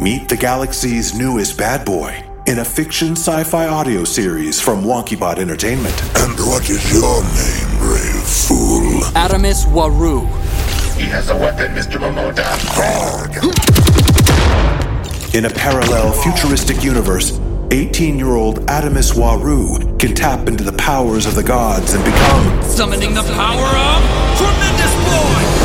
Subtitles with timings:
[0.00, 5.36] Meet the galaxy's newest bad boy in a fiction sci fi audio series from WonkyBot
[5.36, 5.94] Entertainment.
[6.16, 9.02] And what is your name, brave fool?
[9.12, 10.24] Adamus Waru.
[10.96, 11.98] He has a weapon, Mr.
[12.00, 12.48] Momoda.
[15.34, 17.38] In a parallel futuristic universe,
[17.70, 22.62] 18 year old Adamus Waru can tap into the powers of the gods and become
[22.62, 25.59] Summoning the power of Tremendous Boy!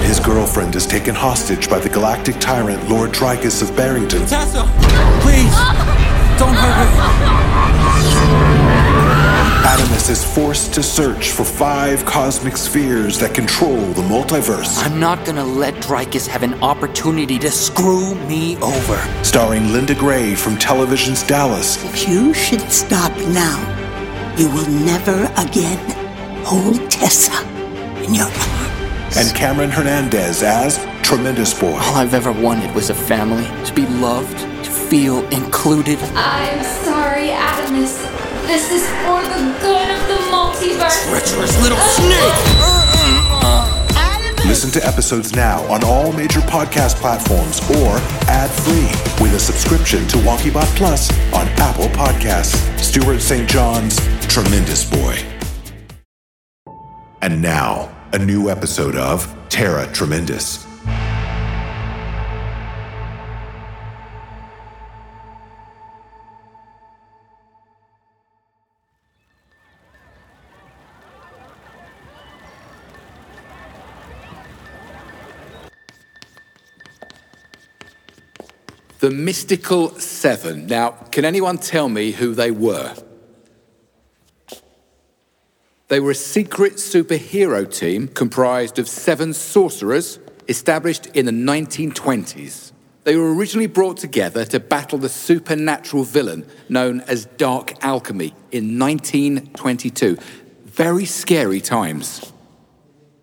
[0.00, 4.24] When his girlfriend is taken hostage by the galactic tyrant Lord Dreykus of Barrington.
[4.26, 4.62] Tessa,
[5.20, 5.54] please,
[6.38, 7.10] don't hurt her.
[9.62, 14.82] Adamus is forced to search for five cosmic spheres that control the multiverse.
[14.82, 18.96] I'm not gonna let Dreykus have an opportunity to screw me over.
[19.22, 23.58] Starring Linda Gray from television's Dallas If you should stop now,
[24.38, 25.78] you will never again
[26.46, 27.46] hold Tessa
[28.02, 28.59] in your arms.
[29.16, 31.72] And Cameron Hernandez as Tremendous Boy.
[31.72, 35.98] All I've ever wanted was a family, to be loved, to feel included.
[36.14, 37.98] I'm sorry, Adamus.
[38.46, 41.08] This is for the good of the multiverse.
[41.08, 42.34] Treacherous little snake!
[43.92, 44.46] Adamus!
[44.46, 48.90] Listen to episodes now on all major podcast platforms or ad-free
[49.22, 52.56] with a subscription to WonkyBot Plus on Apple Podcasts.
[52.78, 53.48] Stuart St.
[53.48, 55.18] John's Tremendous Boy.
[57.22, 60.66] And now, a new episode of Tara Tremendous.
[78.98, 80.66] The Mystical Seven.
[80.66, 82.94] Now, can anyone tell me who they were?
[85.90, 92.70] They were a secret superhero team comprised of seven sorcerers established in the 1920s.
[93.02, 98.78] They were originally brought together to battle the supernatural villain known as Dark Alchemy in
[98.78, 100.16] 1922.
[100.64, 102.32] Very scary times.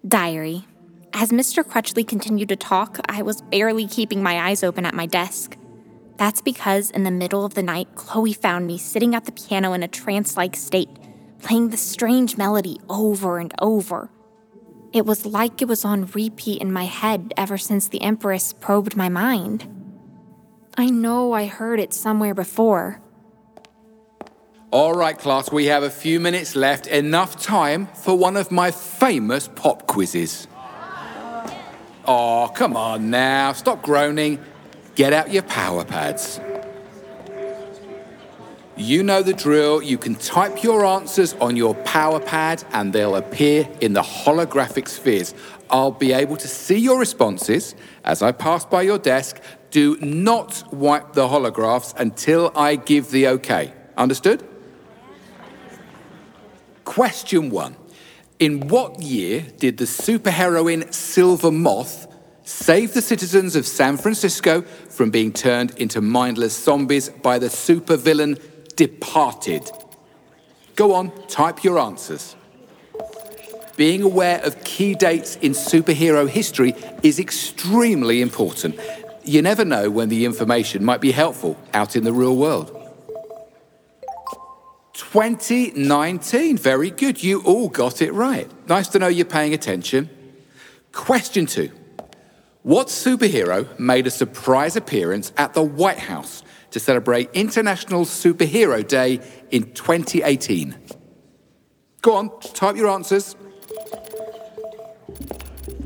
[0.06, 0.66] Diary.
[1.14, 1.64] As Mr.
[1.64, 5.56] Crutchley continued to talk, I was barely keeping my eyes open at my desk.
[6.18, 9.72] That's because in the middle of the night, Chloe found me sitting at the piano
[9.72, 10.90] in a trance like state,
[11.42, 14.10] playing the strange melody over and over.
[14.94, 18.96] It was like it was on repeat in my head ever since the Empress probed
[18.96, 19.68] my mind.
[20.78, 23.02] I know I heard it somewhere before.
[24.70, 26.88] All right, class, we have a few minutes left.
[26.88, 30.48] Enough time for one of my famous pop quizzes.
[32.06, 33.54] Oh, come on now.
[33.54, 34.40] Stop groaning.
[34.96, 36.40] Get out your power pads.
[38.78, 39.82] You know the drill.
[39.82, 44.88] You can type your answers on your power pad and they'll appear in the holographic
[44.88, 45.34] spheres.
[45.72, 47.74] I'll be able to see your responses
[48.04, 49.42] as I pass by your desk.
[49.72, 53.74] Do not wipe the holographs until I give the okay.
[53.98, 54.48] Understood?
[56.86, 57.76] Question one.
[58.38, 62.06] In what year did the superheroine Silver Moth
[62.44, 68.40] save the citizens of San Francisco from being turned into mindless zombies by the supervillain
[68.78, 69.70] Departed?
[70.76, 72.36] Go on, type your answers.
[73.76, 76.74] Being aware of key dates in superhero history
[77.04, 78.80] is extremely important.
[79.24, 82.74] You never know when the information might be helpful out in the real world.
[84.94, 86.58] 2019.
[86.58, 87.24] Very good.
[87.24, 88.50] You all got it right.
[88.68, 90.10] Nice to know you're paying attention.
[90.92, 91.72] Question two
[92.64, 96.44] What superhero made a surprise appearance at the White House
[96.78, 100.76] to celebrate International Superhero Day in 2018?
[102.02, 103.36] Go on, type your answers.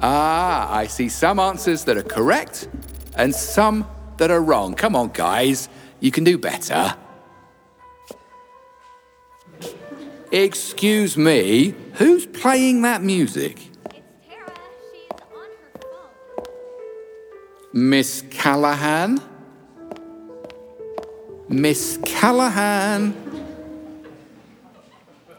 [0.02, 2.68] Ah, I see some answers that are correct
[3.16, 3.88] and some
[4.18, 4.74] that are wrong.
[4.74, 5.69] Come on, guys,
[6.02, 6.96] you can do better.
[10.31, 13.59] Excuse me, who's playing that music?
[13.94, 14.53] It's Tara.
[14.91, 15.79] She is on her
[16.35, 17.90] phone.
[17.90, 19.31] Miss Callahan?
[21.52, 23.14] Miss Callahan?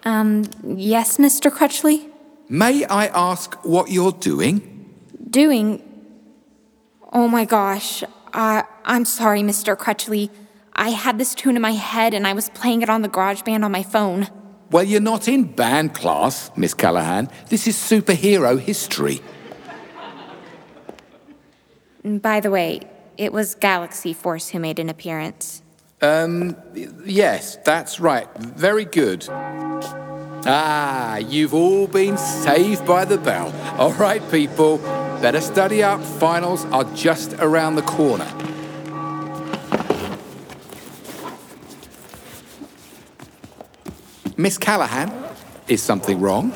[0.05, 1.51] Um, yes, Mr.
[1.51, 2.11] Crutchley?
[2.51, 4.95] May I ask what you're doing?
[5.31, 5.83] Doing.
[7.13, 8.05] Oh my gosh.
[8.35, 9.75] Uh, I'm sorry, Mr.
[9.75, 10.29] Crutchley.
[10.75, 13.43] I had this tune in my head and I was playing it on the garage
[13.43, 14.29] band on my phone.
[14.71, 17.31] Well, you're not in band class, Miss Callahan.
[17.49, 19.21] This is superhero history.
[22.05, 22.81] By the way,
[23.17, 25.62] it was Galaxy Force who made an appearance.
[26.03, 26.57] Um,
[27.05, 28.29] yes, that's right.
[28.37, 29.27] Very good.
[30.45, 33.53] Ah, you've all been saved by the bell.
[33.79, 34.79] All right, people,
[35.23, 36.03] Better study up.
[36.03, 38.27] Finals are just around the corner.
[44.37, 45.13] Miss Callahan,
[45.69, 46.51] is something wrong?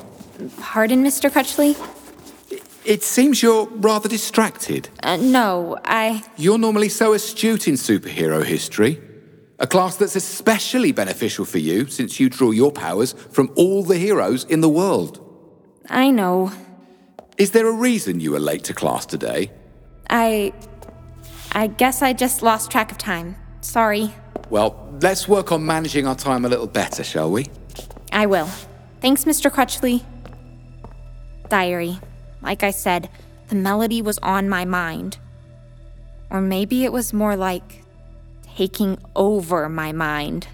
[0.61, 1.31] Pardon, Mr.
[1.31, 1.77] Crutchley?
[2.85, 4.89] It seems you're rather distracted.
[5.01, 6.25] Uh, no, I.
[6.37, 9.01] You're normally so astute in superhero history.
[9.59, 13.97] A class that's especially beneficial for you since you draw your powers from all the
[13.97, 15.23] heroes in the world.
[15.89, 16.53] I know.
[17.39, 19.51] Is there a reason you were late to class today?
[20.11, 20.53] I.
[21.53, 23.37] I guess I just lost track of time.
[23.63, 24.13] Sorry.
[24.51, 27.47] Well, let's work on managing our time a little better, shall we?
[28.13, 28.49] I will.
[29.01, 29.51] Thanks, Mr.
[29.51, 30.05] Crutchley.
[31.49, 31.99] Diary.
[32.43, 33.09] Like I said,
[33.49, 35.17] the melody was on my mind.
[36.31, 37.86] Or maybe it was more like
[38.57, 40.49] taking over my mind.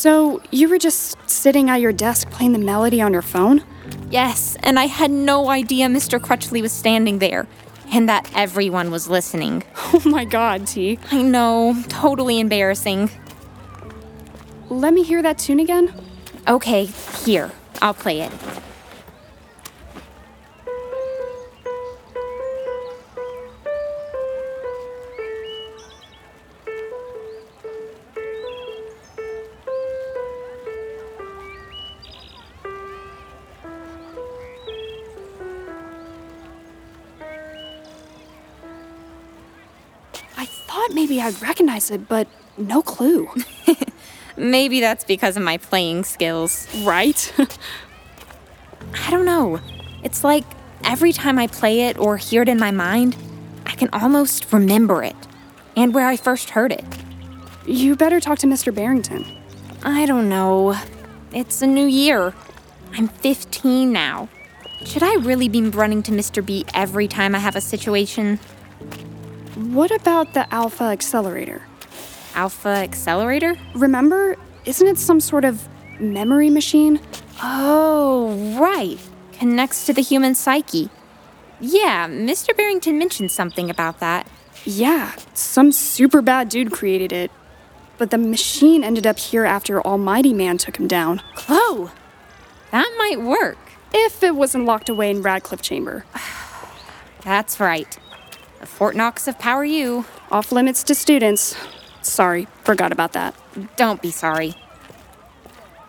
[0.00, 3.62] So, you were just sitting at your desk playing the melody on your phone?
[4.10, 6.18] Yes, and I had no idea Mr.
[6.18, 7.46] Crutchley was standing there,
[7.92, 9.62] and that everyone was listening.
[9.92, 10.98] Oh my god, T.
[11.10, 13.10] I know, totally embarrassing.
[14.70, 15.92] Let me hear that tune again.
[16.48, 17.50] Okay, here,
[17.82, 18.32] I'll play it.
[40.90, 42.26] Thought maybe I'd recognize it, but
[42.58, 43.28] no clue.
[44.36, 46.66] Maybe that's because of my playing skills.
[46.84, 47.32] right?
[49.06, 49.60] I don't know.
[50.02, 50.44] It's like
[50.84, 53.16] every time I play it or hear it in my mind,
[53.66, 55.16] I can almost remember it
[55.76, 56.84] and where I first heard it.
[57.66, 58.74] you better talk to Mr.
[58.74, 59.24] Barrington.
[59.82, 60.76] I don't know.
[61.32, 62.34] It's a new year.
[62.94, 64.28] I'm 15 now.
[64.84, 66.44] Should I really be running to Mr.
[66.44, 68.40] B every time I have a situation?
[69.60, 71.60] What about the Alpha Accelerator?
[72.34, 73.56] Alpha Accelerator?
[73.74, 74.36] Remember?
[74.64, 75.68] Isn't it some sort of
[76.00, 76.98] memory machine?
[77.42, 78.98] Oh, right.
[79.34, 80.88] Connects to the human psyche.
[81.60, 82.56] Yeah, Mr.
[82.56, 84.26] Barrington mentioned something about that.
[84.64, 87.30] Yeah, some super bad dude created it.
[87.98, 91.20] But the machine ended up here after Almighty Man took him down.
[91.34, 91.90] Chloe,
[92.70, 93.58] that might work.
[93.92, 96.06] If it wasn't locked away in Radcliffe Chamber.
[97.24, 97.98] That's right.
[98.60, 100.04] The Fort Knox of Power U.
[100.30, 101.56] Off limits to students.
[102.02, 103.34] Sorry, forgot about that.
[103.76, 104.54] Don't be sorry.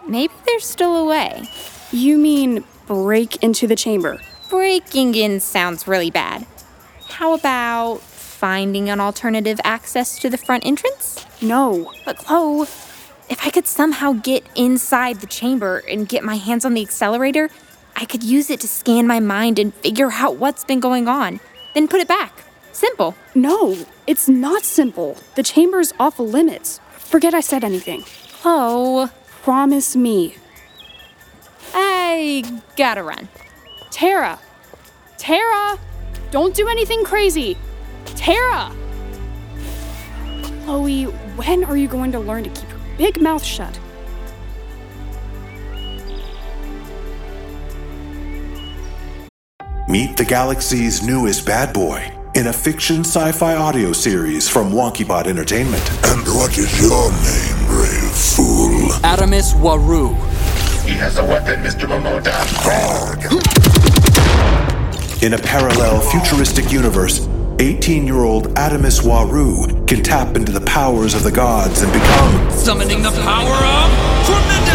[0.08, 1.44] Maybe there's still a way.
[1.92, 4.22] You mean break into the chamber?
[4.50, 6.48] Breaking in sounds really bad.
[7.10, 11.26] How about finding an alternative access to the front entrance?
[11.42, 11.92] No.
[12.06, 12.68] But Chloe,
[13.30, 17.50] if I could somehow get inside the chamber and get my hands on the accelerator,
[17.98, 21.42] I could use it to scan my mind and figure out what's been going on,
[21.74, 22.46] then put it back.
[22.82, 23.16] Simple.
[23.36, 25.16] No, it's not simple.
[25.36, 26.80] The chamber's off limits.
[26.94, 28.02] Forget I said anything.
[28.42, 29.08] Chloe,
[29.44, 30.38] Promise me.
[31.76, 32.44] I
[32.76, 33.30] gotta run.
[33.92, 34.40] Tara!
[35.20, 35.78] Tara!
[36.32, 37.56] Don't do anything crazy!
[38.06, 38.72] Tara!
[40.64, 41.04] Chloe,
[41.38, 43.80] when are you going to learn to keep your big mouth shut?
[49.88, 55.28] Meet the galaxy's newest bad boy in a fiction sci fi audio series from WonkyBot
[55.28, 55.88] Entertainment.
[56.06, 58.90] And what is your name, brave fool?
[59.04, 60.16] Adamus Waru.
[60.84, 61.86] He has a weapon, Mr.
[61.88, 62.34] Momoda.
[65.22, 67.28] In a parallel futuristic universe,
[67.60, 72.50] 18 year old Adamus Waru can tap into the powers of the gods and become,
[72.50, 74.71] Summoning the power of Tremendous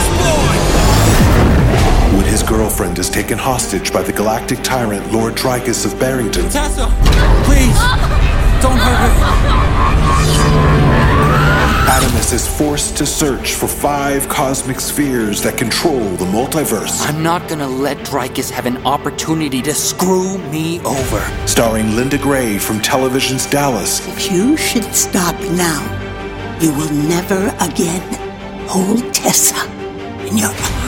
[2.77, 2.85] Boy!
[2.85, 6.49] when his His girlfriend is taken hostage by the galactic tyrant Lord Dreykus of Barrington.
[6.51, 6.87] Tessa!
[7.45, 7.79] Please!
[8.63, 9.37] Don't hurt her!
[11.89, 17.01] Adamus is forced to search for five cosmic spheres that control the multiverse.
[17.09, 21.21] I'm not gonna let Dreykus have an opportunity to screw me over.
[21.47, 24.07] Starring Linda Gray from television's Dallas.
[24.07, 25.81] If you should stop now,
[26.61, 28.03] you will never again
[28.69, 29.67] hold Tessa
[30.29, 30.86] in your arms.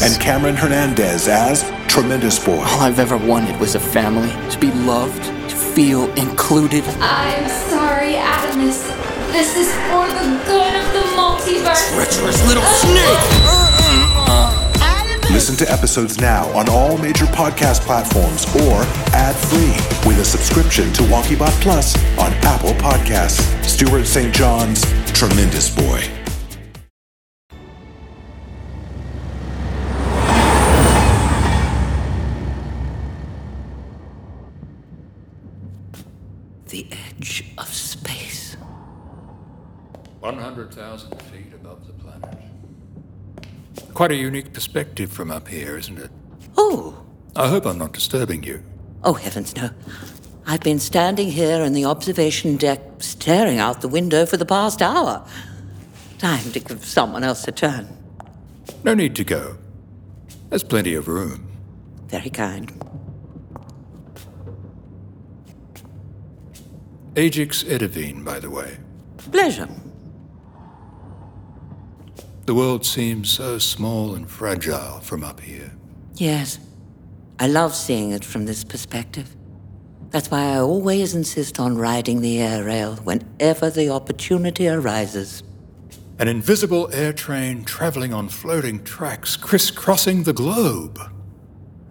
[0.00, 2.58] And Cameron Hernandez as Tremendous Boy.
[2.58, 6.84] All I've ever wanted was a family, to be loved, to feel included.
[7.00, 8.86] I'm sorry, Adamus.
[9.32, 11.94] This is for the good of the multiverse.
[11.94, 13.18] Treacherous little snake!
[15.32, 21.02] Listen to episodes now on all major podcast platforms or ad-free with a subscription to
[21.02, 23.64] WonkyBot Plus on Apple Podcasts.
[23.64, 24.34] Stuart St.
[24.34, 26.17] John's Tremendous Boy.
[43.98, 46.12] Quite a unique perspective from up here, isn't it?
[46.56, 48.62] Oh, I hope I'm not disturbing you.
[49.02, 49.70] oh heavens no.
[50.46, 54.82] I've been standing here in the observation deck staring out the window for the past
[54.82, 55.26] hour.
[56.18, 57.88] Time to give someone else a turn.
[58.84, 59.58] No need to go.
[60.48, 61.48] There's plenty of room.
[62.06, 62.70] Very kind.
[67.16, 68.78] Ajax Edavene, by the way.
[69.32, 69.68] Pleasure.
[72.48, 75.70] The world seems so small and fragile from up here.
[76.14, 76.58] Yes.
[77.38, 79.36] I love seeing it from this perspective.
[80.08, 85.42] That's why I always insist on riding the air rail whenever the opportunity arises.
[86.18, 90.98] An invisible air train traveling on floating tracks crisscrossing the globe.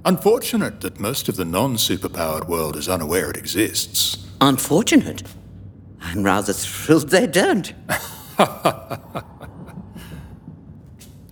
[0.06, 4.26] Unfortunate that most of the non superpowered world is unaware it exists.
[4.42, 5.22] Unfortunate.
[6.02, 7.72] I'm rather thrilled they don't.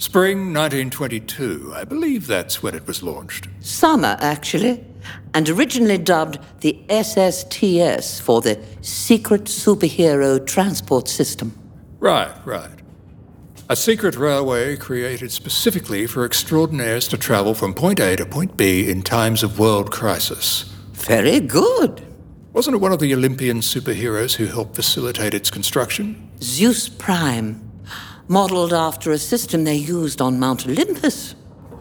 [0.06, 3.48] Spring 1922, I believe that's when it was launched.
[3.60, 4.86] Summer, actually,
[5.34, 11.58] and originally dubbed the SSTS for the Secret Superhero Transport System.
[12.00, 12.70] Right, right.
[13.68, 18.88] A secret railway created specifically for extraordinaires to travel from point A to point B
[18.88, 20.66] in times of world crisis.
[20.94, 22.06] Very good.
[22.54, 26.30] Wasn't it one of the Olympian superheroes who helped facilitate its construction?
[26.44, 27.66] Zeus Prime,
[28.28, 31.36] modeled after a system they used on Mount Olympus.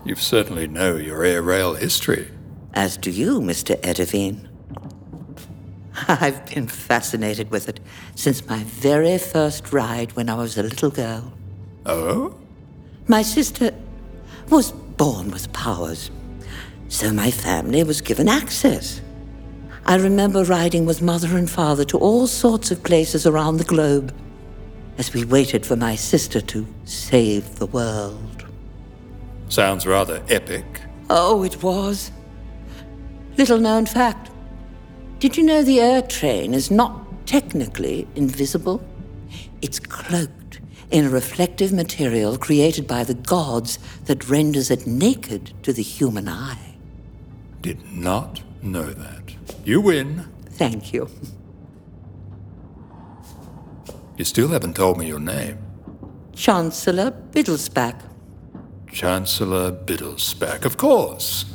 [0.05, 2.31] You certainly know your air rail history.
[2.75, 3.77] As do you, Mr.
[3.81, 4.49] Edavene.
[6.09, 7.81] I've been fascinated with it
[8.15, 11.33] since my very first ride when I was a little girl.
[11.87, 12.37] Oh?
[13.07, 13.73] My sister
[14.51, 16.11] was born with powers,
[16.89, 19.01] so my family was given access.
[19.87, 24.15] I remember riding with mother and father to all sorts of places around the globe
[24.99, 28.47] as we waited for my sister to save the world.
[29.49, 30.65] Sounds rather epic.
[31.11, 32.11] Oh, it was.
[33.37, 34.31] Little known fact.
[35.19, 38.83] Did you know the air train is not technically invisible?
[39.63, 40.61] It's cloaked
[40.91, 46.29] in a reflective material created by the gods that renders it naked to the human
[46.29, 46.75] eye.
[47.63, 49.35] Did not know that.
[49.65, 50.29] You win.
[50.51, 51.09] Thank you.
[54.17, 55.59] You still haven't told me your name.
[56.35, 58.01] Chancellor Biddelspach.
[58.93, 61.47] Chancellor Biddelspach, of course.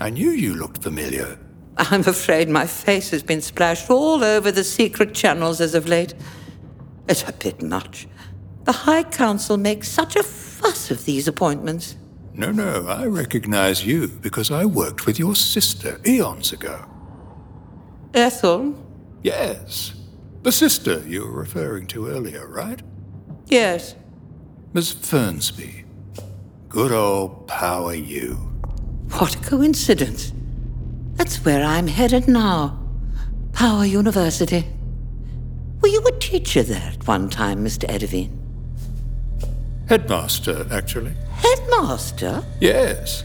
[0.00, 1.38] I knew you looked familiar.
[1.78, 6.14] I'm afraid my face has been splashed all over the secret channels as of late.
[7.08, 8.06] It's a bit much.
[8.64, 11.96] The High Council makes such a fuss of these appointments.
[12.34, 16.84] No, no, I recognize you because I worked with your sister eons ago.
[18.12, 18.74] Ethel?
[19.22, 19.94] Yes.
[20.46, 22.80] The sister you were referring to earlier, right?
[23.46, 23.96] Yes.
[24.72, 25.84] Miss Fernsby.
[26.68, 28.34] Good old Power U.
[29.18, 30.32] What a coincidence.
[31.14, 32.78] That's where I'm headed now.
[33.54, 34.64] Power University.
[35.80, 37.88] Were you a teacher there at one time, Mr.
[37.88, 38.30] Edavene?
[39.88, 41.14] Headmaster, actually.
[41.32, 42.44] Headmaster?
[42.60, 43.24] Yes.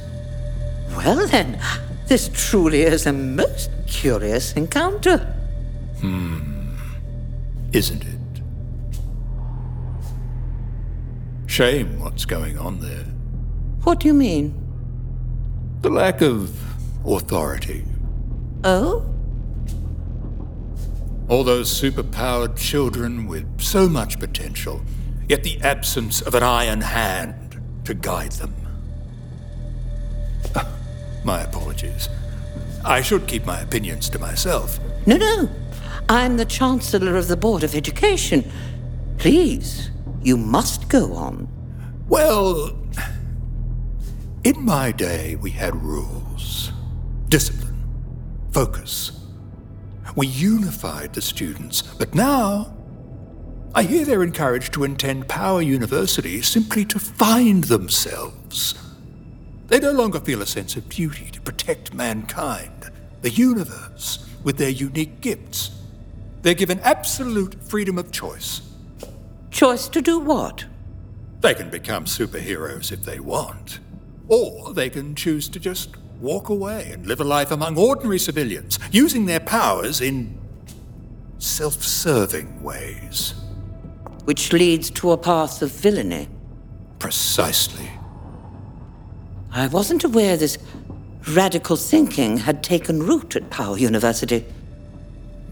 [0.97, 1.61] Well then,
[2.07, 5.19] this truly is a most curious encounter.
[5.99, 6.50] Hmm.
[7.73, 8.41] Isn't it?
[11.47, 13.05] Shame what's going on there.
[13.83, 14.57] What do you mean?
[15.81, 16.55] The lack of
[17.05, 17.85] authority.
[18.63, 19.05] Oh?
[21.29, 24.81] All those superpowered children with so much potential,
[25.27, 28.53] yet the absence of an iron hand to guide them.
[30.55, 30.67] Ah,
[31.23, 32.09] my apologies.
[32.83, 34.79] I should keep my opinions to myself.
[35.05, 35.49] No, no.
[36.11, 38.43] I'm the Chancellor of the Board of Education.
[39.17, 39.91] Please,
[40.21, 41.47] you must go on.
[42.09, 42.77] Well,
[44.43, 46.73] in my day, we had rules
[47.29, 47.87] discipline,
[48.51, 49.21] focus.
[50.17, 52.75] We unified the students, but now
[53.73, 58.75] I hear they're encouraged to attend Power University simply to find themselves.
[59.67, 62.91] They no longer feel a sense of duty to protect mankind,
[63.21, 65.77] the universe, with their unique gifts.
[66.41, 68.61] They're given absolute freedom of choice.
[69.51, 70.65] Choice to do what?
[71.41, 73.79] They can become superheroes if they want.
[74.27, 78.79] Or they can choose to just walk away and live a life among ordinary civilians,
[78.91, 80.37] using their powers in
[81.37, 83.33] self serving ways.
[84.25, 86.29] Which leads to a path of villainy.
[86.99, 87.89] Precisely.
[89.51, 90.57] I wasn't aware this
[91.29, 94.45] radical thinking had taken root at Power University.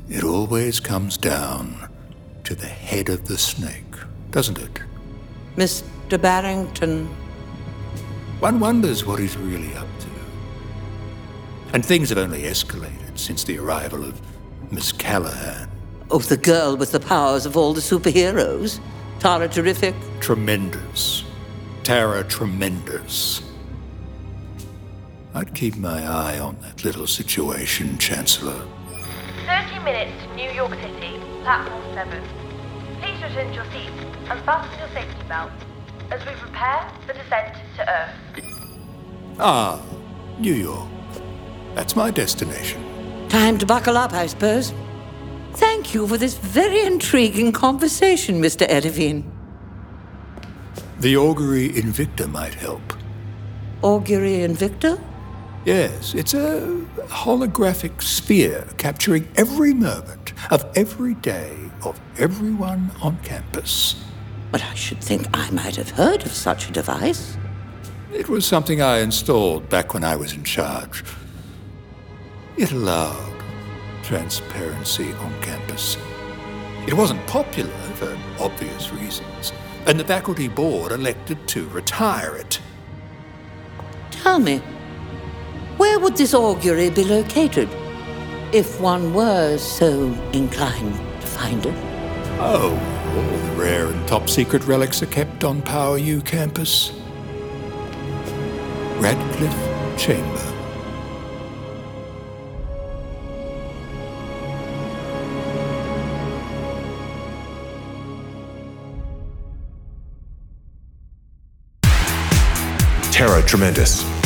[0.09, 1.87] It always comes down
[2.43, 3.93] to the head of the snake,
[4.31, 4.81] doesn't it?
[5.55, 6.19] Mr.
[6.19, 7.05] Barrington.
[8.39, 10.07] One wonders what he's really up to.
[11.73, 14.19] And things have only escalated since the arrival of
[14.71, 15.69] Miss Callahan.
[16.09, 18.79] Oh, the girl with the powers of all the superheroes?
[19.19, 19.93] Tara Terrific?
[20.21, 21.23] Tremendous.
[21.83, 23.43] Tara Tremendous.
[25.35, 28.65] I'd keep my eye on that little situation, Chancellor.
[29.49, 32.23] 30 minutes to New York City, platform 7.
[33.01, 35.65] Please return to your seats and fasten your safety belts
[36.11, 38.43] as we prepare for descent to Earth.
[39.39, 39.81] Ah,
[40.37, 40.87] New York.
[41.73, 42.79] That's my destination.
[43.29, 44.71] Time to buckle up, I suppose.
[45.53, 48.69] Thank you for this very intriguing conversation, Mr.
[48.69, 49.23] Edavene.
[50.99, 52.93] The Augury Invicta might help.
[53.81, 55.01] Augury Invicta?
[55.65, 63.95] Yes, it's a holographic sphere capturing every moment of every day of everyone on campus.
[64.51, 67.37] But I should think I might have heard of such a device.
[68.13, 71.03] It was something I installed back when I was in charge.
[72.57, 73.43] It allowed
[74.01, 75.97] transparency on campus.
[76.87, 79.51] It wasn't popular for obvious reasons,
[79.85, 82.59] and the faculty board elected to retire it.
[84.09, 84.61] Tell me,
[85.79, 87.69] where would this augury be located?
[88.51, 91.73] If one were so inclined to find it.
[92.37, 92.71] Oh,
[93.15, 96.91] all the rare and top secret relics are kept on Power U campus.
[98.97, 100.45] Radcliffe Chamber.
[113.13, 114.18] Tara Tremendous.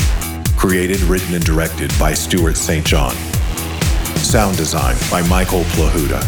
[0.63, 2.85] Created, written, and directed by Stuart St.
[2.85, 3.13] John.
[4.15, 6.23] Sound design by Michael Plahuta.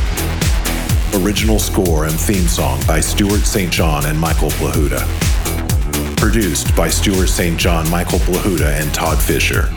[1.23, 3.71] Original score and theme song by Stuart St.
[3.71, 5.07] John and Michael Plahuta.
[6.17, 7.57] Produced by Stuart St.
[7.57, 9.69] John, Michael Plahuta, and Todd Fisher.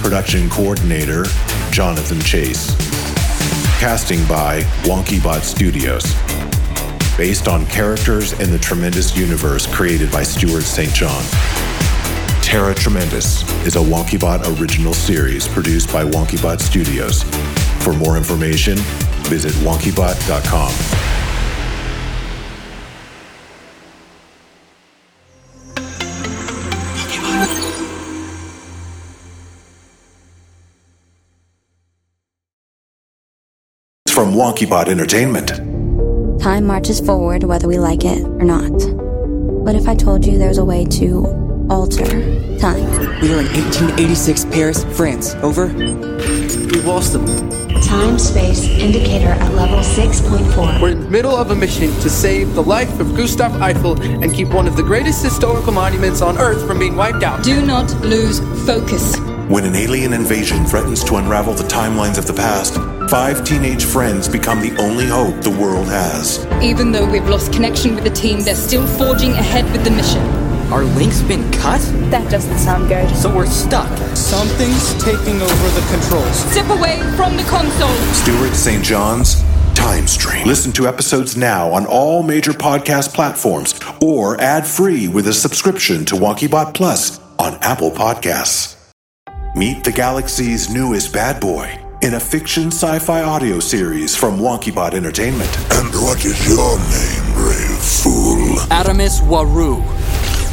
[0.00, 1.24] Production coordinator
[1.72, 2.70] Jonathan Chase.
[3.80, 6.14] Casting by WonkyBot Studios.
[7.16, 10.94] Based on characters in the tremendous universe created by Stuart St.
[10.94, 11.24] John.
[12.46, 17.24] Tara Tremendous is a WonkyBot original series produced by WonkyBot Studios.
[17.82, 18.76] For more information,
[19.26, 20.72] visit wonkybot.com.
[34.06, 35.48] From WonkyBot Entertainment.
[36.40, 38.70] Time marches forward whether we like it or not.
[38.70, 42.04] What if I told you there's a way to alter
[42.58, 42.84] time?
[43.20, 45.34] We are in 1886 Paris, France.
[45.36, 45.66] Over.
[45.66, 47.26] We lost them.
[47.82, 50.80] Time space indicator at level 6.4.
[50.80, 54.32] We're in the middle of a mission to save the life of Gustav Eiffel and
[54.32, 57.44] keep one of the greatest historical monuments on Earth from being wiped out.
[57.44, 59.16] Do not lose focus.
[59.48, 62.74] When an alien invasion threatens to unravel the timelines of the past,
[63.08, 66.44] five teenage friends become the only hope the world has.
[66.62, 70.45] Even though we've lost connection with the team, they're still forging ahead with the mission.
[70.70, 71.80] Our link's been cut?
[72.10, 73.14] That doesn't sound good.
[73.14, 73.86] So we're stuck.
[74.16, 76.36] Something's taking over the controls.
[76.50, 77.88] Step away from the console.
[78.12, 78.84] Stuart St.
[78.84, 79.42] John's
[79.74, 80.44] Time Stream.
[80.44, 86.04] Listen to episodes now on all major podcast platforms or ad free with a subscription
[86.06, 88.74] to WonkyBot Plus on Apple Podcasts.
[89.54, 94.94] Meet the galaxy's newest bad boy in a fiction sci fi audio series from WonkyBot
[94.94, 95.56] Entertainment.
[95.72, 98.56] And what is your name, brave fool?
[98.70, 99.95] Adamus Waru.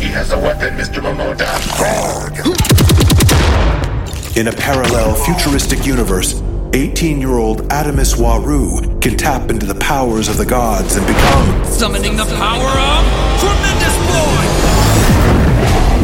[0.04, 1.02] He has a weapon, Mr.
[1.02, 1.48] Momoda.
[1.80, 2.38] God.
[4.38, 10.28] In a parallel futuristic universe, 18 year old Adamus Waru can tap into the powers
[10.28, 11.66] of the gods and become.
[11.66, 13.06] Summoning the power of
[13.40, 14.46] Tremendous Boy!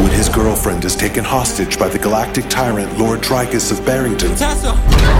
[0.02, 4.34] When his girlfriend is taken hostage by the galactic tyrant Lord Dreykus of Barrington.
[4.34, 4.72] Tessa!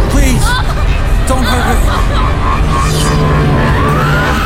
[0.09, 0.43] Please!
[1.29, 2.40] Don't hurt her!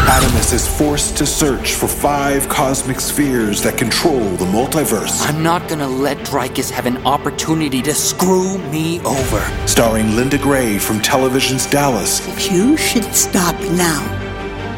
[0.07, 5.27] Adamus is forced to search for five cosmic spheres that control the multiverse.
[5.27, 9.41] I'm not gonna let Dreykus have an opportunity to screw me over.
[9.67, 12.21] Starring Linda Gray from television's Dallas.
[12.29, 14.03] If you should stop now,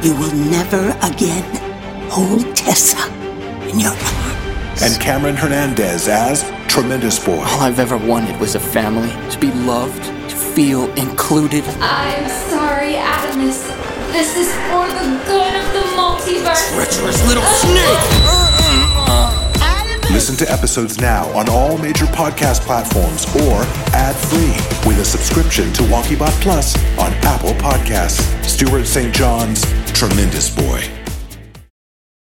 [0.00, 1.44] you will never again
[2.08, 3.12] hold Tessa
[3.68, 4.82] in your arms.
[4.82, 7.38] And Cameron Hernandez as Tremendous Boy.
[7.38, 11.64] All I've ever wanted was a family, to be loved, to feel included.
[11.80, 13.75] I'm sorry, Adamus.
[14.16, 16.72] This is for the good of the multiverse.
[16.72, 18.00] Treacherous little snake!
[20.10, 24.56] Listen to episodes now on all major podcast platforms or ad-free
[24.88, 28.22] with a subscription to WonkyBot Plus on Apple Podcasts.
[28.42, 29.14] Stuart St.
[29.14, 29.60] John's
[29.92, 31.05] Tremendous Boy.